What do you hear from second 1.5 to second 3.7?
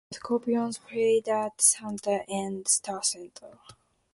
Santa Ana Star Center.